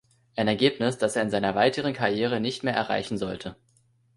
Ein 0.35 0.47
Ergebnis, 0.47 0.97
das 0.97 1.15
er 1.15 1.21
in 1.21 1.29
seiner 1.29 1.53
weiteren 1.53 1.93
Karriere 1.93 2.39
nicht 2.39 2.63
mehr 2.63 2.73
erreichen 2.73 3.19
sollte. 3.19 3.55